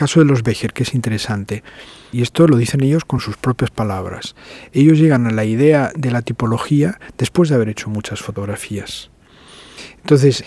caso 0.00 0.20
de 0.20 0.24
los 0.24 0.42
Becher, 0.42 0.72
que 0.72 0.84
es 0.84 0.94
interesante, 0.94 1.62
y 2.10 2.22
esto 2.22 2.48
lo 2.48 2.56
dicen 2.56 2.82
ellos 2.82 3.04
con 3.04 3.20
sus 3.20 3.36
propias 3.36 3.70
palabras. 3.70 4.34
Ellos 4.72 4.96
llegan 4.96 5.26
a 5.26 5.30
la 5.30 5.44
idea 5.44 5.92
de 5.94 6.10
la 6.10 6.22
tipología 6.22 6.98
después 7.18 7.50
de 7.50 7.56
haber 7.56 7.68
hecho 7.68 7.90
muchas 7.90 8.22
fotografías. 8.22 9.10
Entonces, 9.98 10.42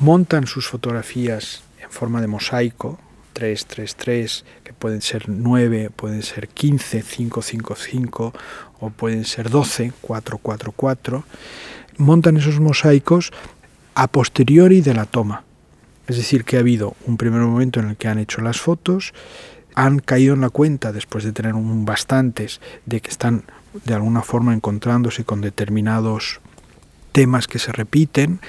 montan 0.00 0.46
sus 0.46 0.68
fotografías 0.68 1.64
en 1.82 1.90
forma 1.90 2.22
de 2.22 2.28
mosaico, 2.28 2.98
3, 3.34 3.66
3, 3.66 3.94
3, 3.94 4.44
que 4.64 4.72
pueden 4.72 5.02
ser 5.02 5.28
9, 5.28 5.90
pueden 5.94 6.22
ser 6.22 6.48
15, 6.48 7.02
5, 7.02 7.42
5, 7.42 7.74
5, 7.76 8.32
o 8.80 8.88
pueden 8.88 9.26
ser 9.26 9.50
12, 9.50 9.92
4, 10.00 10.38
4, 10.38 10.72
4. 10.72 11.24
Montan 11.98 12.38
esos 12.38 12.58
mosaicos 12.58 13.32
a 13.94 14.06
posteriori 14.08 14.80
de 14.80 14.94
la 14.94 15.04
toma. 15.04 15.44
Es 16.06 16.16
decir, 16.16 16.44
que 16.44 16.56
ha 16.56 16.60
habido 16.60 16.96
un 17.06 17.16
primer 17.16 17.40
momento 17.40 17.80
en 17.80 17.90
el 17.90 17.96
que 17.96 18.08
han 18.08 18.18
hecho 18.18 18.40
las 18.40 18.60
fotos, 18.60 19.14
han 19.74 19.98
caído 19.98 20.34
en 20.34 20.40
la 20.40 20.50
cuenta, 20.50 20.92
después 20.92 21.24
de 21.24 21.32
tener 21.32 21.54
bastantes, 21.56 22.60
de 22.86 23.00
que 23.00 23.10
están 23.10 23.44
de 23.84 23.94
alguna 23.94 24.22
forma 24.22 24.54
encontrándose 24.54 25.24
con 25.24 25.40
determinados 25.40 26.40
temas 27.12 27.46
que 27.46 27.58
se 27.58 27.72
repiten, 27.72 28.40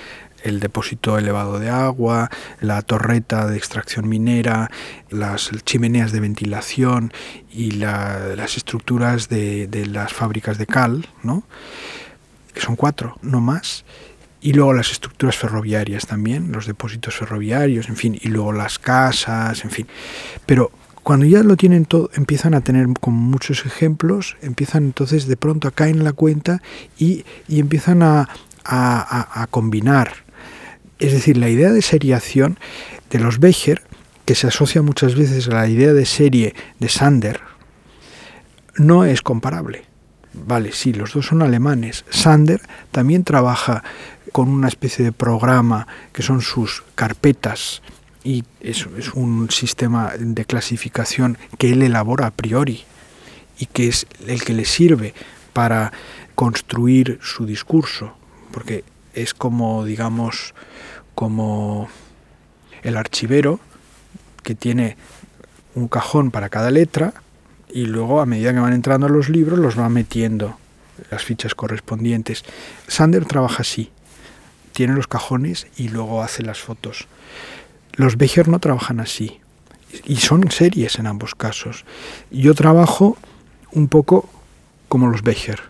el 0.44 0.60
depósito 0.60 1.18
elevado 1.18 1.60
de 1.60 1.70
agua, 1.70 2.30
la 2.62 2.84
torreta 2.84 3.48
de 3.48 3.58
extracción 3.58 4.08
minera, 4.08 4.70
las 5.10 5.50
chimeneas 5.66 6.12
de 6.12 6.20
ventilación 6.20 7.12
y 7.52 7.72
las 7.72 8.56
estructuras 8.56 9.28
de, 9.28 9.66
de, 9.68 9.88
las 9.88 10.14
fábricas 10.14 10.60
de 10.60 10.68
cal, 10.68 11.08
¿no? 11.24 11.44
que 12.54 12.62
son 12.62 12.76
cuatro, 12.76 13.18
no 13.22 13.42
más. 13.42 13.86
Y 14.46 14.54
luego 14.54 14.74
las 14.74 14.92
estructuras 14.92 15.36
ferroviarias 15.36 16.06
también, 16.06 16.52
los 16.52 16.68
depósitos 16.68 17.16
ferroviarios, 17.16 17.90
en 17.90 17.96
fin, 17.96 18.16
y 18.22 18.28
luego 18.28 18.52
las 18.52 18.78
casas, 18.78 19.66
en 19.66 19.72
fin. 19.72 19.88
Pero 20.46 20.70
cuando 21.02 21.26
ya 21.26 21.42
lo 21.42 21.58
tienen 21.58 21.86
todo, 21.86 22.12
empiezan 22.14 22.54
a 22.54 22.62
tener 22.62 22.88
como 23.02 23.18
muchos 23.18 23.66
ejemplos, 23.66 24.38
empiezan 24.44 24.84
entonces 24.84 25.26
de 25.26 25.36
pronto 25.36 25.68
a 25.68 25.72
caer 25.72 25.96
en 25.96 26.04
la 26.04 26.14
cuenta 26.14 26.62
y, 26.96 27.26
y 27.48 27.60
empiezan 27.60 28.04
a, 28.04 28.30
a, 28.64 29.42
a, 29.42 29.48
combinar 29.48 30.14
es 31.00 31.14
decir, 31.14 31.38
la 31.38 31.50
idea 31.50 31.72
de 31.72 31.82
seriación 31.82 32.60
de 33.10 33.18
los 33.18 33.40
Becher, 33.40 33.82
que 34.26 34.36
se 34.36 34.46
asocia 34.46 34.84
muchas 34.84 35.16
veces 35.16 35.48
a 35.48 35.56
la 35.56 35.68
idea 35.68 35.92
de 35.92 36.06
serie 36.06 36.54
de 36.80 36.90
Sander, 36.90 37.40
no 38.76 39.06
es 39.06 39.24
comparable. 39.24 39.86
Vale, 40.34 40.72
sí, 40.74 40.94
los 40.94 41.14
dos 41.14 41.28
son 41.28 41.42
alemanes. 41.42 42.06
Sander 42.10 42.62
también 42.92 43.24
trabaja 43.24 43.84
con 44.36 44.50
una 44.50 44.68
especie 44.68 45.06
de 45.06 45.14
programa 45.14 45.88
que 46.12 46.22
son 46.22 46.42
sus 46.42 46.84
carpetas 46.96 47.82
y 48.22 48.44
es, 48.60 48.86
un 49.14 49.50
sistema 49.50 50.12
de 50.20 50.44
clasificación 50.44 51.38
que 51.58 51.72
él 51.72 51.82
elabora 51.82 52.28
a 52.28 52.32
priori 52.32 52.84
y 53.58 53.68
que 53.68 53.88
es 53.88 54.08
el 54.28 54.44
que 54.44 54.52
le 54.52 54.66
sirve 54.66 55.14
para 55.54 55.94
construir 56.36 57.18
su 57.24 57.46
discurso, 57.46 58.12
porque 58.52 58.84
es 59.14 59.34
como, 59.34 59.86
digamos, 59.86 60.54
como 61.14 61.88
el 62.84 62.98
archivero 62.98 63.62
que 64.44 64.54
tiene 64.54 64.98
un 65.76 65.88
cajón 65.88 66.30
para 66.30 66.50
cada 66.50 66.72
letra 66.72 67.14
y 67.70 67.86
luego 67.86 68.20
a 68.20 68.26
medida 68.26 68.54
que 68.54 68.60
van 68.60 68.74
entrando 68.74 69.08
los 69.08 69.30
libros 69.30 69.60
los 69.60 69.80
va 69.80 69.88
metiendo 69.88 70.58
las 71.10 71.24
fichas 71.24 71.56
correspondientes. 71.56 72.44
Sander 72.90 73.24
trabaja 73.24 73.62
así, 73.62 73.92
tiene 74.76 74.94
los 74.94 75.08
cajones 75.08 75.68
y 75.78 75.88
luego 75.88 76.22
hace 76.22 76.44
las 76.44 76.60
fotos. 76.60 77.08
Los 77.94 78.18
Becher 78.18 78.50
no 78.50 78.60
trabajan 78.60 79.00
así 79.00 79.40
y 80.04 80.18
son 80.18 80.52
series 80.52 81.00
en 81.00 81.08
ambos 81.08 81.34
casos. 81.34 81.86
Yo 82.30 82.54
trabajo 82.54 83.18
un 83.72 83.88
poco 83.88 84.30
como 84.90 85.08
los 85.08 85.24
Becher, 85.24 85.62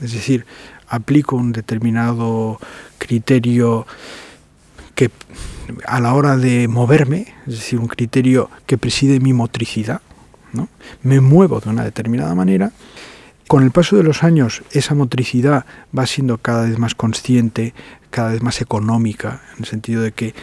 es 0.00 0.12
decir, 0.12 0.46
aplico 0.88 1.36
un 1.36 1.52
determinado 1.52 2.58
criterio 2.96 3.86
que 4.94 5.10
a 5.84 6.00
la 6.00 6.14
hora 6.14 6.38
de 6.38 6.66
moverme, 6.66 7.34
es 7.46 7.56
decir, 7.56 7.78
un 7.78 7.88
criterio 7.88 8.48
que 8.64 8.78
preside 8.78 9.20
mi 9.20 9.34
motricidad, 9.34 10.00
¿no? 10.54 10.70
me 11.02 11.20
muevo 11.20 11.60
de 11.60 11.68
una 11.68 11.84
determinada 11.84 12.34
manera, 12.34 12.72
con 13.46 13.62
el 13.62 13.70
paso 13.70 13.96
de 13.96 14.02
los 14.02 14.24
años 14.24 14.62
esa 14.72 14.94
motricidad 14.94 15.66
va 15.96 16.06
siendo 16.06 16.38
cada 16.38 16.64
vez 16.64 16.78
más 16.78 16.94
consciente, 16.94 17.74
cada 18.10 18.32
vez 18.32 18.42
más 18.42 18.60
económica, 18.60 19.42
en 19.52 19.60
el 19.60 19.64
sentido 19.66 20.02
de 20.02 20.12
que 20.12 20.34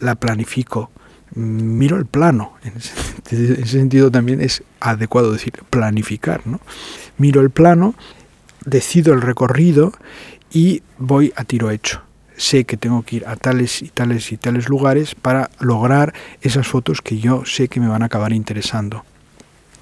la 0.00 0.14
planifico, 0.14 0.90
miro 1.34 1.96
el 1.96 2.06
plano, 2.06 2.54
en 2.64 2.74
ese, 2.76 3.66
sentido 3.66 4.10
también 4.10 4.40
es 4.40 4.62
adecuado 4.80 5.32
decir 5.32 5.54
planificar, 5.70 6.46
¿no? 6.46 6.60
miro 7.18 7.40
el 7.40 7.50
plano, 7.50 7.94
decido 8.64 9.14
el 9.14 9.22
recorrido 9.22 9.92
y 10.50 10.82
voy 10.98 11.32
a 11.36 11.44
tiro 11.44 11.70
hecho 11.70 12.02
sé 12.36 12.64
que 12.64 12.76
tengo 12.76 13.02
que 13.02 13.16
ir 13.16 13.26
a 13.26 13.36
tales 13.36 13.82
y 13.82 13.88
tales 13.88 14.30
y 14.30 14.36
tales 14.36 14.68
lugares 14.68 15.14
para 15.14 15.50
lograr 15.58 16.12
esas 16.42 16.66
fotos 16.66 17.00
que 17.00 17.18
yo 17.18 17.44
sé 17.46 17.68
que 17.68 17.80
me 17.80 17.88
van 17.88 18.02
a 18.02 18.06
acabar 18.06 18.32
interesando. 18.32 19.04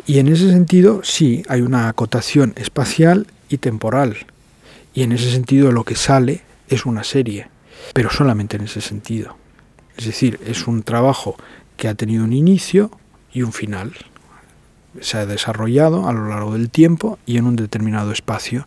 Y 0.07 0.19
en 0.19 0.29
ese 0.29 0.51
sentido, 0.51 1.01
sí, 1.03 1.43
hay 1.49 1.63
una 1.63 1.89
acotación 1.89 2.53
espacial 2.57 3.27
y 3.49 3.59
temporal. 3.59 4.17
Y 4.93 5.03
en 5.03 5.13
ese 5.13 5.31
sentido 5.31 5.73
lo 5.73 5.85
que 5.85 5.97
sale 5.97 6.43
es 6.69 6.87
una 6.87 7.05
serie, 7.05 7.49
pero 7.95 8.11
solamente 8.11 8.57
en 8.57 8.65
ese 8.65 8.81
sentido. 8.81 9.37
Es 9.97 10.07
decir, 10.07 10.39
es 10.47 10.67
un 10.67 10.83
trabajo 10.83 11.37
que 11.77 11.89
ha 11.89 11.95
tenido 11.95 12.25
un 12.25 12.33
inicio 12.33 12.91
y 13.33 13.43
un 13.43 13.53
final. 13.53 13.93
Se 15.01 15.19
ha 15.19 15.27
desarrollado 15.27 16.09
a 16.09 16.13
lo 16.13 16.29
largo 16.29 16.53
del 16.53 16.71
tiempo 16.71 17.19
y 17.27 17.39
en 17.39 17.47
un 17.47 17.57
determinado 17.57 18.13
espacio. 18.13 18.67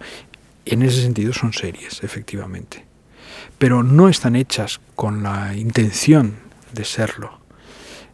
En 0.66 0.82
ese 0.82 1.02
sentido 1.02 1.34
son 1.34 1.54
series, 1.54 2.04
efectivamente 2.04 2.88
pero 3.58 3.84
no 3.84 4.10
están 4.10 4.36
hechas 4.36 4.80
con 4.96 5.24
la 5.24 5.56
intención 5.56 6.36
de 6.74 6.86
serlo. 6.86 7.40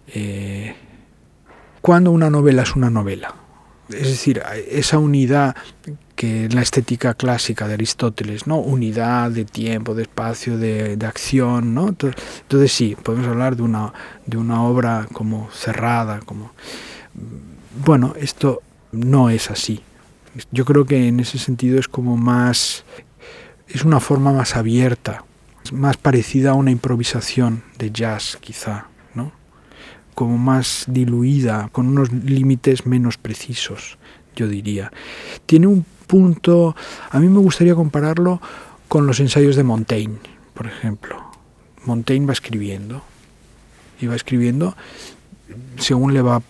Eh, 0.08 0.76
cuando 1.84 2.12
una 2.12 2.30
novela 2.30 2.62
es 2.64 2.78
una 2.78 2.90
novela, 2.90 3.36
es 3.90 4.08
decir, 4.08 4.42
esa 4.70 5.00
unidad 5.00 5.54
que 6.16 6.46
en 6.46 6.56
la 6.56 6.62
estética 6.62 7.14
clásica 7.14 7.68
de 7.68 7.74
Aristóteles, 7.74 8.48
¿no? 8.48 8.58
Unidad 8.58 9.32
de 9.32 9.44
tiempo, 9.44 9.94
de 9.94 10.04
espacio, 10.04 10.58
de, 10.58 10.96
de 10.96 11.06
acción, 11.06 11.74
¿no? 11.74 11.90
Entonces 11.90 12.72
sí, 12.72 12.96
podemos 12.96 13.28
hablar 13.28 13.58
de 13.58 13.64
una, 13.64 13.92
de 14.26 14.38
una 14.38 14.64
obra 14.64 15.10
como 15.12 15.52
cerrada, 15.52 16.22
como... 16.22 16.54
Bueno, 17.84 18.14
esto 18.18 18.62
no 18.94 19.30
es 19.30 19.52
así. 19.52 19.82
Yo 20.52 20.64
creo 20.64 20.86
que 20.86 21.10
en 21.10 21.20
ese 21.20 21.38
sentido 21.38 21.78
es 21.78 21.90
como 21.90 22.16
más... 22.16 22.86
es 23.68 23.84
una 23.84 24.00
forma 24.00 24.32
más 24.32 24.56
abierta 24.56 25.26
más 25.72 25.98
parecida 25.98 26.52
a 26.52 26.54
una 26.56 26.72
improvisación 26.72 27.64
de 27.78 27.92
jazz 27.92 28.38
quizá. 28.40 28.88
Como 30.14 30.38
más 30.38 30.86
diluida, 30.88 31.70
con 31.72 31.88
unos 31.88 32.12
límites 32.12 32.86
menos 32.86 33.18
precisos, 33.18 33.98
yo 34.36 34.48
diría. 34.48 34.92
Tiene 35.46 35.68
un 35.68 35.86
punto, 36.08 36.76
a 37.10 37.20
mí 37.20 37.28
me 37.28 37.40
gustaría 37.40 37.76
compararlo 37.76 38.42
con 38.88 39.08
los 39.08 39.20
ensayos 39.20 39.56
de 39.56 39.64
Montaigne, 39.64 40.20
por 40.54 40.68
ejemplo. 40.68 41.24
Montaigne 41.86 42.28
va 42.28 42.34
escribiendo 42.34 43.02
y 44.00 44.08
va 44.08 44.16
escribiendo 44.16 44.76
según 45.78 46.14
le 46.14 46.22
va 46.22 46.42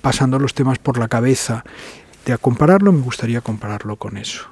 pasando 0.00 0.38
los 0.38 0.54
temas 0.54 0.78
por 0.78 0.98
la 0.98 1.08
cabeza. 1.08 1.64
De 2.24 2.32
a 2.32 2.38
compararlo 2.38 2.92
me 2.92 3.00
gustaría 3.00 3.40
compararlo 3.40 3.96
con 3.96 4.16
eso, 4.16 4.44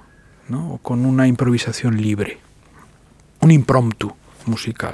¿no? 0.49 0.81
con 0.83 1.05
una 1.05 1.27
improvisación 1.27 2.01
libre 2.01 2.41
un 3.41 3.53
impromptu 3.53 4.13
musical. 4.47 4.93